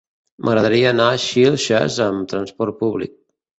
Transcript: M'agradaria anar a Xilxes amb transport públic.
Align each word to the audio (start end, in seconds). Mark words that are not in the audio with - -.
M'agradaria 0.47 0.87
anar 0.93 1.09
a 1.09 1.19
Xilxes 1.27 2.01
amb 2.09 2.35
transport 2.35 2.83
públic. 2.83 3.17